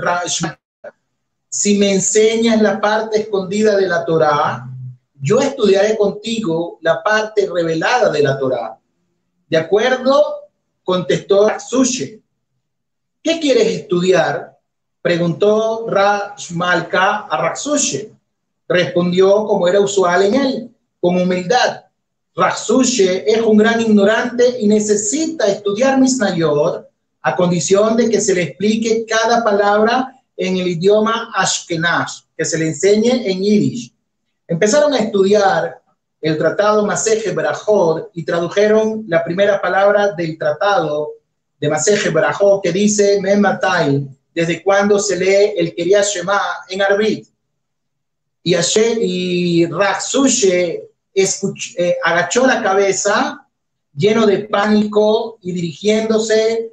[1.49, 4.69] si me enseñas la parte escondida de la Torá,
[5.19, 8.77] yo estudiaré contigo la parte revelada de la Torá.
[9.49, 10.23] ¿De acuerdo?
[10.83, 12.21] Contestó Suche.
[13.23, 14.56] ¿Qué quieres estudiar?
[15.07, 18.11] Preguntó Rashmalka a Raxushe.
[18.67, 21.85] Respondió como era usual en él, con humildad.
[22.35, 26.89] Raxushe es un gran ignorante y necesita estudiar Misnayot
[27.21, 32.57] a condición de que se le explique cada palabra en el idioma Ashkenaz, que se
[32.57, 33.93] le enseñe en Yiddish.
[34.45, 35.81] Empezaron a estudiar
[36.19, 41.11] el tratado Maseje Berajot y tradujeron la primera palabra del tratado
[41.61, 47.28] de Maseje Berajot que dice Mematai, desde cuando se lee el Kiryat Shema en Arbit.
[48.43, 48.56] Y,
[49.02, 50.84] y Raxushe
[51.15, 53.47] eh, agachó la cabeza
[53.95, 56.71] lleno de pánico y dirigiéndose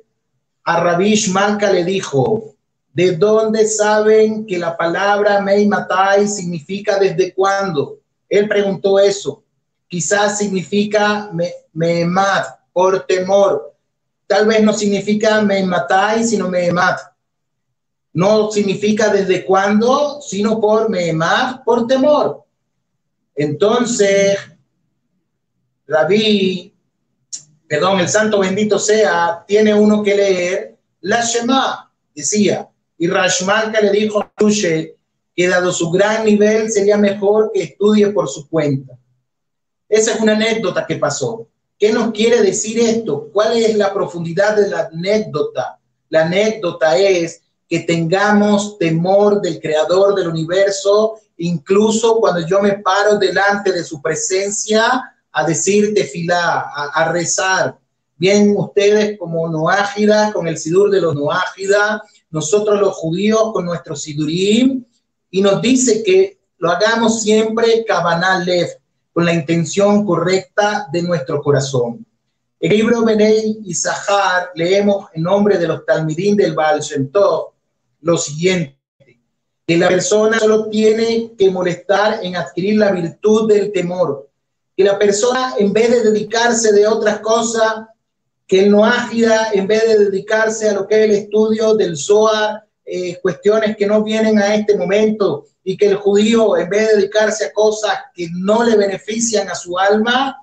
[0.63, 2.55] a Rabish Malka le dijo,
[2.93, 7.99] ¿de dónde saben que la palabra Meimatai significa desde cuándo?
[8.29, 9.43] Él preguntó eso.
[9.89, 11.31] Quizás significa
[11.73, 13.75] Mehemat, por temor.
[14.27, 17.14] Tal vez no significa Meimatai, sino Mehemat
[18.15, 22.45] no significa desde cuándo, sino por más por temor.
[23.35, 24.39] Entonces,
[25.87, 26.75] Rabí
[27.75, 32.69] perdón, el santo bendito sea, tiene uno que leer la Shema, decía.
[32.97, 34.33] Y Rashmalka le dijo a
[35.35, 38.97] que dado su gran nivel sería mejor que estudie por su cuenta.
[39.89, 41.49] Esa es una anécdota que pasó.
[41.77, 43.29] ¿Qué nos quiere decir esto?
[43.33, 45.81] ¿Cuál es la profundidad de la anécdota?
[46.09, 53.19] La anécdota es que tengamos temor del creador del universo, incluso cuando yo me paro
[53.19, 57.77] delante de su presencia a decir tefilá, a, rezar.
[58.17, 63.97] Bien, ustedes como Noágida, con el sidur de los Noágida, nosotros los judíos con nuestro
[63.97, 64.85] sidurim,
[65.31, 68.69] y nos dice que lo hagamos siempre kabanal lev,
[69.13, 72.07] con la intención correcta de nuestro corazón.
[72.61, 77.11] El libro Benei y Sahar leemos en nombre de los Talmidín del Baal Shem
[78.05, 78.79] lo siguiente,
[79.67, 84.29] que la persona solo tiene que molestar en adquirir la virtud del temor,
[84.77, 87.87] que la persona en vez de dedicarse de otras cosas,
[88.47, 91.97] que el no ágida, en vez de dedicarse a lo que es el estudio del
[91.97, 96.89] Zohar, eh, cuestiones que no vienen a este momento, y que el judío, en vez
[96.89, 100.37] de dedicarse a cosas que no le benefician a su alma,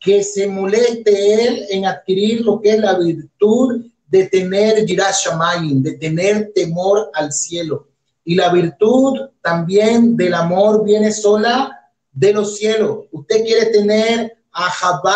[0.00, 5.92] que se moleste él en adquirir lo que es la virtud de tener Shamayim, de
[5.92, 7.88] tener temor al cielo.
[8.24, 13.06] Y la virtud también del amor viene sola de los cielos.
[13.10, 14.70] Usted quiere tener a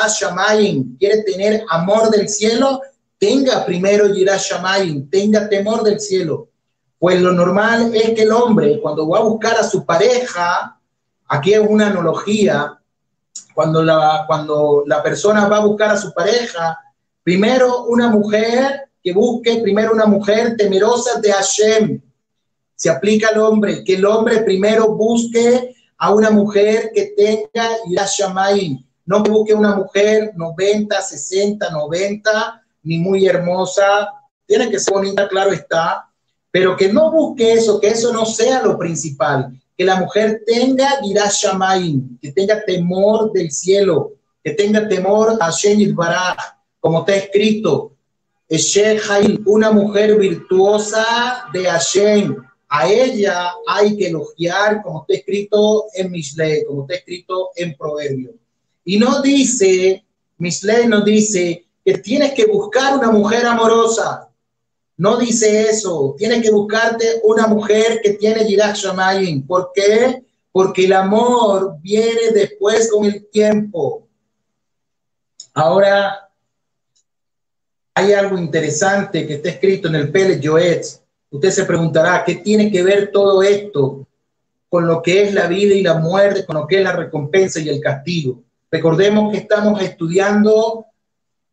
[0.09, 2.81] Shamayim, quiere tener amor del cielo,
[3.19, 6.49] tenga primero Shamayim, tenga temor del cielo.
[6.99, 10.81] Pues lo normal es que el hombre, cuando va a buscar a su pareja,
[11.29, 12.81] aquí es una analogía,
[13.55, 16.79] cuando la, cuando la persona va a buscar a su pareja,
[17.23, 22.03] primero una mujer que busque, primero una mujer temerosa de Hashem.
[22.75, 28.85] Se aplica al hombre, que el hombre primero busque a una mujer que tenga Yashamayim.
[29.05, 34.11] No busque una mujer 90, 60, 90, ni muy hermosa.
[34.45, 36.11] Tiene que ser bonita, claro está,
[36.51, 40.99] pero que no busque eso, que eso no sea lo principal, que la mujer tenga
[41.31, 46.39] Shamayim, que tenga temor del cielo, que tenga temor a Shenit Baraj,
[46.81, 47.93] como está escrito,
[49.45, 52.37] una mujer virtuosa de Hashem.
[52.69, 58.35] A ella hay que elogiar, como está escrito en Mishle, como está escrito en Proverbio.
[58.85, 60.05] Y no dice,
[60.39, 64.27] Mishle no dice que tienes que buscar una mujer amorosa,
[64.97, 66.15] no dice eso.
[66.17, 69.47] Tienes que buscarte una mujer que tiene Yirak Shamayim.
[69.47, 70.23] ¿Por qué?
[70.51, 74.09] Porque el amor viene después con el tiempo.
[75.53, 76.26] Ahora,
[77.97, 81.01] hay algo interesante que está escrito en el Pele Joetz.
[81.31, 84.07] Usted se preguntará, ¿qué tiene que ver todo esto
[84.69, 87.59] con lo que es la vida y la muerte, con lo que es la recompensa
[87.59, 88.43] y el castigo?
[88.71, 90.85] Recordemos que estamos estudiando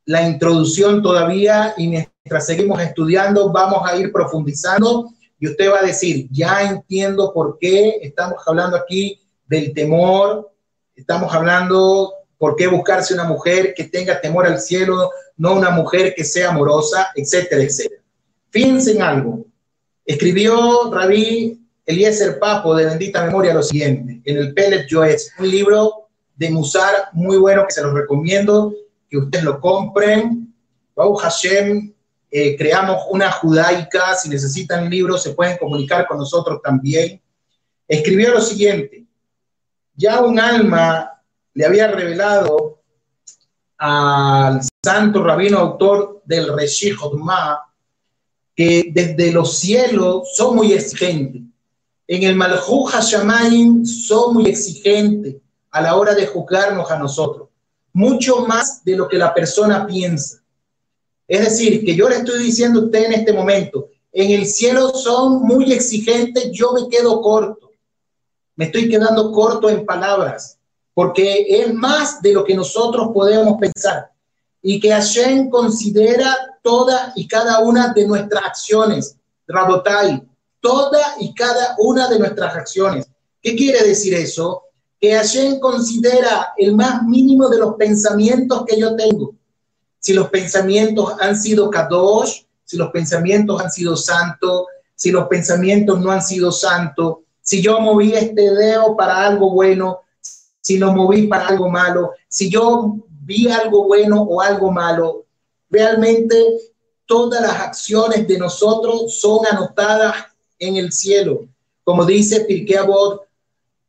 [0.04, 5.86] la introducción todavía y mientras seguimos estudiando vamos a ir profundizando y usted va a
[5.86, 10.52] decir, ya entiendo por qué estamos hablando aquí del temor,
[10.94, 16.14] estamos hablando por qué buscarse una mujer que tenga temor al cielo, no una mujer
[16.16, 18.02] que sea amorosa, etcétera, etcétera.
[18.50, 19.46] Fíjense en algo.
[20.06, 26.08] Escribió Rabí Eliezer Papo de bendita memoria lo siguiente, en el Pelet Joes, un libro
[26.36, 28.74] de Musar muy bueno que se los recomiendo
[29.10, 30.54] que ustedes lo compren.
[30.96, 31.94] Baruch Hashem,
[32.32, 34.16] eh, creamos una judaica.
[34.16, 37.22] Si necesitan libros, se pueden comunicar con nosotros también.
[37.88, 39.06] Escribió lo siguiente:
[39.96, 41.22] Ya un alma
[41.54, 42.82] le había revelado
[43.78, 46.92] al santo rabino autor del Reshi
[48.56, 51.42] que desde los cielos son muy exigentes.
[52.08, 55.36] En el Malhú Hashamayim son muy exigentes
[55.72, 57.48] a la hora de juzgarnos a nosotros
[57.94, 60.44] mucho más de lo que la persona piensa.
[61.28, 65.44] Es decir, que yo le estoy diciendo usted en este momento, en el cielo son
[65.44, 67.72] muy exigentes, yo me quedo corto.
[68.56, 70.60] Me estoy quedando corto en palabras,
[70.94, 74.12] porque es más de lo que nosotros podemos pensar.
[74.64, 79.16] Y que Hashem considera toda y cada una de nuestras acciones,
[79.48, 80.24] Rabotai,
[80.60, 83.08] toda y cada una de nuestras acciones.
[83.42, 84.64] ¿Qué quiere decir eso?
[85.04, 89.36] que Hashem considera el más mínimo de los pensamientos que yo tengo.
[90.00, 96.00] Si los pensamientos han sido kadosh, si los pensamientos han sido santos, si los pensamientos
[96.00, 100.04] no han sido santos, si yo moví este dedo para algo bueno,
[100.62, 102.96] si lo moví para algo malo, si yo
[103.26, 105.26] vi algo bueno o algo malo,
[105.70, 106.36] realmente
[107.06, 110.16] todas las acciones de nosotros son anotadas
[110.60, 111.48] en el cielo.
[111.84, 113.22] Como dice Pirkei Avot,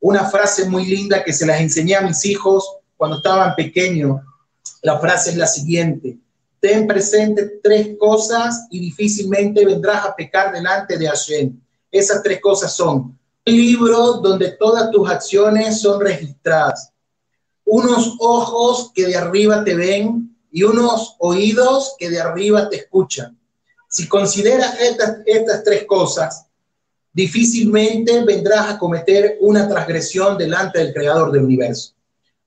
[0.01, 4.20] una frase muy linda que se las enseñé a mis hijos cuando estaban pequeños.
[4.82, 6.18] La frase es la siguiente.
[6.61, 11.59] Ten presente tres cosas y difícilmente vendrás a pecar delante de Hashem.
[11.91, 16.91] Esas tres cosas son un libro donde todas tus acciones son registradas,
[17.75, 23.37] unos ojos que de arriba te ven y unos oídos que de arriba te escuchan.
[23.89, 26.47] Si consideras estas, estas tres cosas,
[27.12, 31.95] difícilmente vendrás a cometer una transgresión delante del creador del universo.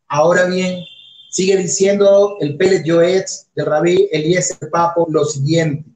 [0.08, 0.86] Ahora bien,
[1.30, 5.90] sigue diciendo el Pelet Yoetz del rabí Eliezer Papo lo siguiente.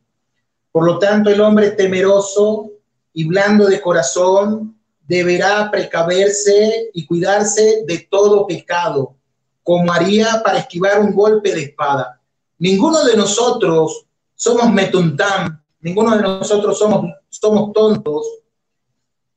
[0.74, 2.70] Por lo tanto, el hombre temeroso
[3.14, 4.78] y blando de corazón
[5.08, 9.16] deberá precaverse y cuidarse de todo pecado,
[9.72, 12.20] como haría para esquivar un golpe de espada.
[12.60, 14.06] Ninguno de nosotros
[14.36, 18.28] somos metuntam, ninguno de nosotros somos, somos tontos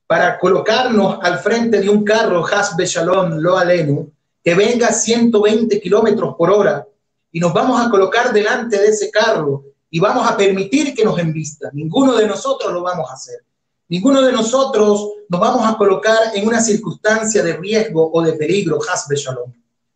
[0.08, 4.10] para colocarnos al frente de un carro Hasbe Shalom Lo Alenu
[4.42, 6.84] que venga a 120 kilómetros por hora
[7.30, 11.16] y nos vamos a colocar delante de ese carro y vamos a permitir que nos
[11.20, 11.70] embista.
[11.72, 13.44] Ninguno de nosotros lo vamos a hacer.
[13.88, 18.80] Ninguno de nosotros nos vamos a colocar en una circunstancia de riesgo o de peligro,
[18.92, 19.52] Hasbe Shalom.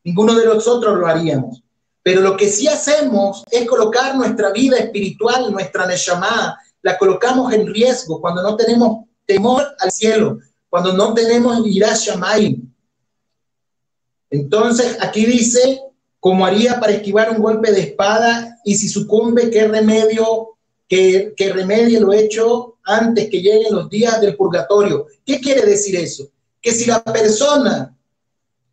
[0.09, 1.63] Ninguno de nosotros lo haríamos.
[2.03, 7.67] Pero lo que sí hacemos es colocar nuestra vida espiritual, nuestra Neshama, la colocamos en
[7.67, 10.39] riesgo cuando no tenemos temor al cielo,
[10.71, 12.73] cuando no tenemos Shamayim.
[14.31, 15.83] Entonces, aquí dice,
[16.19, 20.57] como haría para esquivar un golpe de espada y si sucumbe, ¿qué remedio,
[20.89, 25.05] qué remedio lo hecho antes que lleguen los días del purgatorio?
[25.27, 26.31] ¿Qué quiere decir eso?
[26.63, 27.95] Que si la persona,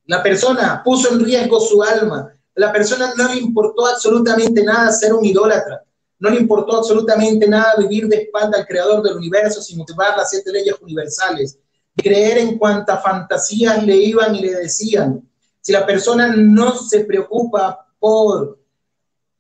[0.08, 5.14] la persona puso en riesgo su alma, la persona no le importó absolutamente nada ser
[5.14, 5.84] un idólatra,
[6.20, 10.30] no le importó absolutamente nada vivir de espalda al creador del universo sin motivar las
[10.30, 11.58] siete leyes universales,
[11.96, 15.28] creer en cuantas fantasías le iban y le decían.
[15.60, 18.60] Si la persona no se preocupa por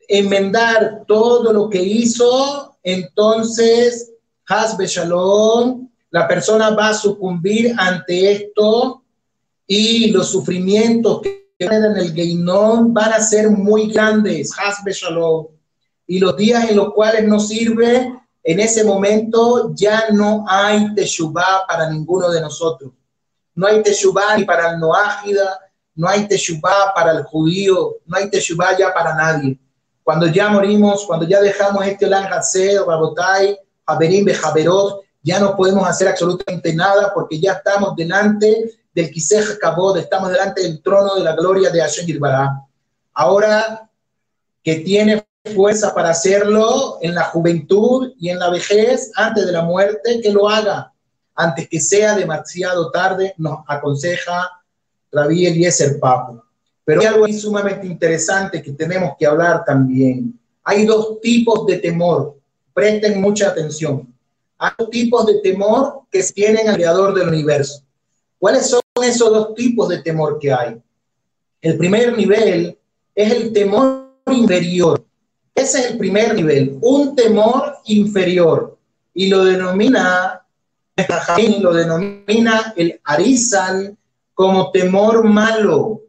[0.07, 4.11] enmendar todo lo que hizo, entonces,
[4.47, 9.04] Hasbe Shalom, la persona va a sucumbir ante esto
[9.67, 15.47] y los sufrimientos que en el Geinon van a ser muy grandes, Hasbe Shalom.
[16.07, 18.13] Y los días en los cuales no sirve,
[18.43, 22.91] en ese momento ya no hay Teshuvah para ninguno de nosotros.
[23.55, 25.59] No hay Teshuvah ni para el Noágida,
[25.95, 29.57] no hay Teshuvah para el judío, no hay Teshuvah ya para nadie.
[30.03, 33.57] Cuando ya morimos, cuando ya dejamos este Olam Hatzed, Rabotai,
[33.87, 39.97] Haberim, Bejaberot, ya no podemos hacer absolutamente nada porque ya estamos delante del Kisej Kabod,
[39.97, 42.61] estamos delante del trono de la gloria de Hashem Yirbará.
[43.13, 43.89] Ahora
[44.63, 49.61] que tiene fuerza para hacerlo en la juventud y en la vejez, antes de la
[49.61, 50.91] muerte, que lo haga.
[51.35, 54.49] Antes que sea demasiado tarde, nos aconseja
[55.11, 56.43] Rabí Eliezer Papo.
[56.85, 60.39] Pero hay algo sumamente interesante que tenemos que hablar también.
[60.63, 62.37] Hay dos tipos de temor.
[62.73, 64.11] Presten mucha atención.
[64.57, 67.83] Hay dos tipos de temor que tienen al creador del universo.
[68.39, 70.81] ¿Cuáles son esos dos tipos de temor que hay?
[71.61, 72.77] El primer nivel
[73.13, 75.05] es el temor inferior.
[75.53, 78.77] Ese es el primer nivel, un temor inferior.
[79.13, 80.45] Y lo denomina,
[81.59, 83.97] lo denomina el arizal
[84.33, 86.01] como temor malo.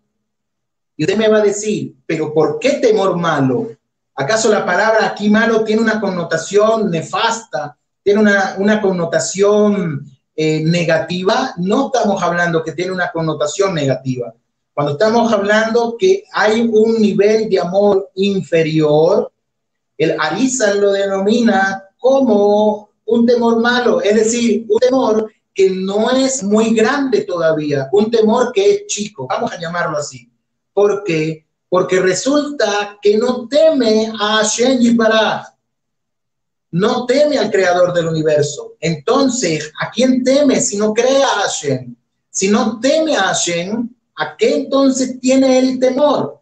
[0.97, 3.68] Y usted me va a decir, pero ¿por qué temor malo?
[4.14, 7.76] ¿Acaso la palabra aquí malo tiene una connotación nefasta?
[8.03, 10.05] ¿Tiene una, una connotación
[10.37, 14.34] eh, negativa, no estamos hablando que tiene una connotación negativa.
[14.74, 19.32] Cuando estamos hablando que hay un nivel de amor inferior,
[19.97, 26.43] el Arisa lo denomina como un temor malo, es decir, un temor que no es
[26.43, 30.30] muy grande todavía, un temor que es chico, vamos a llamarlo así.
[30.74, 31.47] ¿Por qué?
[31.70, 35.47] Porque resulta que no teme a Hashem Yibaraj,
[36.77, 38.74] no teme al creador del universo.
[38.81, 41.97] Entonces, ¿a quién teme si no cree a Hashem?
[42.29, 46.39] Si no teme a Hashem, ¿a qué entonces tiene el temor?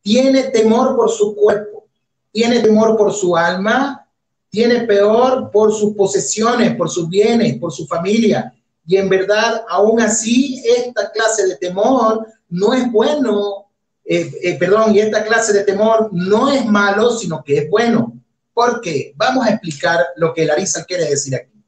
[0.00, 1.84] Tiene temor por su cuerpo,
[2.32, 4.08] tiene temor por su alma,
[4.48, 8.54] tiene peor por sus posesiones, por sus bienes, por su familia.
[8.86, 13.66] Y en verdad, aún así, esta clase de temor no es bueno,
[14.06, 18.14] eh, eh, perdón, y esta clase de temor no es malo, sino que es bueno.
[18.56, 19.12] ¿Por qué?
[19.16, 21.62] Vamos a explicar lo que Larisa quiere decir aquí.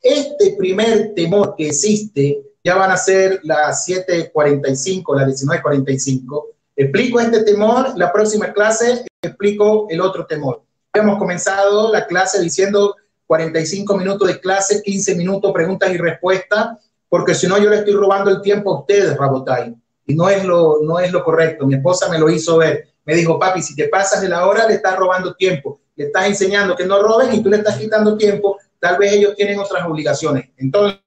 [0.00, 6.46] Este primer temor que existe, ya van a ser las 7.45, las 19.45.
[6.74, 10.64] Explico este temor, la próxima clase explico el otro temor.
[10.92, 12.96] Hemos comenzado la clase diciendo
[13.28, 16.70] 45 minutos de clase, 15 minutos preguntas y respuestas,
[17.08, 19.76] porque si no yo le estoy robando el tiempo a ustedes, Rabotay.
[20.06, 21.66] Y no es lo, no es lo correcto.
[21.66, 22.88] Mi esposa me lo hizo ver.
[23.04, 25.80] Me dijo, papi, si te pasas de la hora, le estás robando tiempo.
[25.96, 28.58] Le estás enseñando que no roben y tú le estás quitando tiempo.
[28.78, 30.50] Tal vez ellos tienen otras obligaciones.
[30.56, 31.00] Entonces,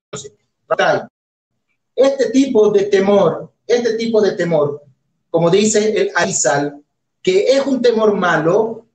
[1.96, 4.82] este tipo de temor, este tipo de temor,
[5.30, 6.82] como dice el Aizal,
[7.22, 8.86] que es un temor malo,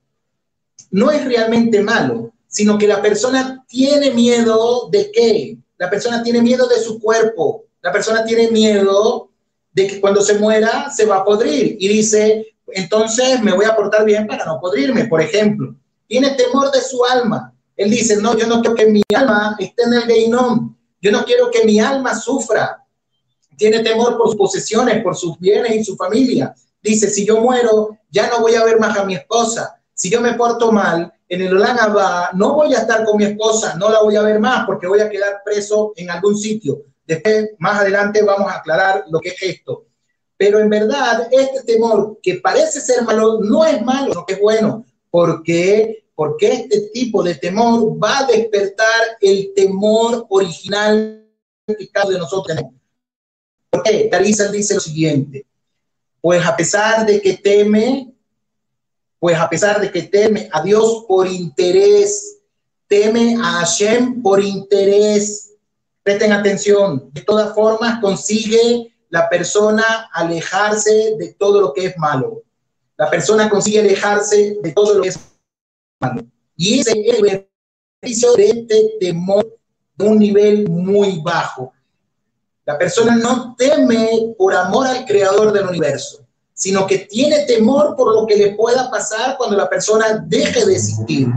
[0.91, 5.57] no es realmente malo, sino que la persona tiene miedo de qué?
[5.77, 9.30] La persona tiene miedo de su cuerpo, la persona tiene miedo
[9.73, 13.75] de que cuando se muera se va a podrir y dice, entonces me voy a
[13.75, 15.75] portar bien para no podrirme, por ejemplo.
[16.07, 17.53] Tiene temor de su alma.
[17.75, 21.23] Él dice, no, yo no quiero que mi alma esté en el geinom, yo no
[21.25, 22.85] quiero que mi alma sufra.
[23.57, 26.53] Tiene temor por sus posesiones, por sus bienes y su familia.
[26.81, 29.81] Dice, si yo muero, ya no voy a ver más a mi esposa.
[29.93, 31.77] Si yo me porto mal, en el Olan
[32.33, 34.99] no voy a estar con mi esposa, no la voy a ver más porque voy
[34.99, 36.83] a quedar preso en algún sitio.
[37.11, 39.87] Después, más adelante, vamos a aclarar lo que es esto.
[40.37, 46.05] Pero en verdad, este temor que parece ser malo, no es malo, es bueno, porque,
[46.15, 51.27] porque este tipo de temor va a despertar el temor original
[51.67, 52.79] que cada uno de nosotros tenemos.
[53.69, 54.09] ¿Por qué?
[54.53, 55.45] dice lo siguiente,
[56.21, 58.13] pues a pesar de que teme,
[59.19, 62.37] pues a pesar de que teme a Dios por interés,
[62.87, 65.50] teme a Hashem por interés,
[66.03, 72.43] presten atención, de todas formas consigue la persona alejarse de todo lo que es malo.
[72.97, 75.19] La persona consigue alejarse de todo lo que es
[75.99, 76.23] malo.
[76.55, 77.21] Y ese es el
[78.01, 79.59] beneficio de este temor
[79.95, 81.73] de un nivel muy bajo.
[82.65, 88.13] La persona no teme por amor al creador del universo, sino que tiene temor por
[88.13, 91.27] lo que le pueda pasar cuando la persona deje de existir.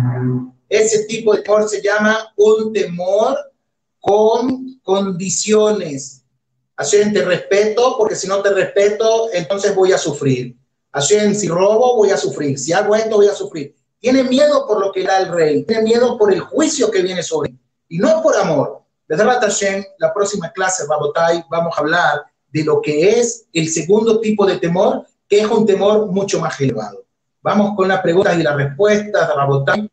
[0.68, 3.36] Ese tipo de temor se llama un temor
[4.04, 6.26] con condiciones,
[6.76, 10.54] Hashem, te respeto, porque si no te respeto, entonces voy a sufrir.
[10.92, 12.58] Hashem, si robo, voy a sufrir.
[12.58, 13.74] Si hago esto, voy a sufrir.
[13.98, 15.64] Tiene miedo por lo que da el rey.
[15.64, 17.58] Tiene miedo por el juicio que viene sobre él.
[17.88, 18.82] Y no por amor.
[19.08, 24.44] Desde la próxima clase, Rabotai, vamos a hablar de lo que es el segundo tipo
[24.44, 27.06] de temor, que es un temor mucho más elevado.
[27.40, 29.90] Vamos con las preguntas y las respuestas, Rabotai.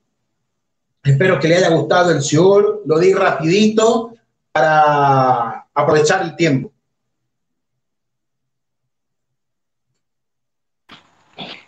[1.03, 2.83] Espero que le haya gustado el shiur.
[2.85, 4.13] Lo di rapidito
[4.51, 6.71] para aprovechar el tiempo.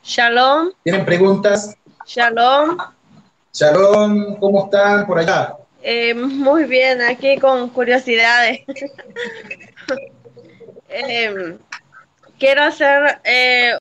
[0.03, 0.71] Shalom.
[0.83, 1.75] ¿Tienen preguntas?
[2.05, 2.77] Shalom.
[3.51, 5.55] Shalom, ¿cómo están por allá?
[5.81, 8.61] Eh, muy bien, aquí con curiosidades.
[10.89, 11.57] eh,
[12.37, 13.71] quiero hacer eh,